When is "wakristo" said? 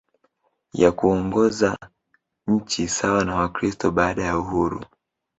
3.35-3.91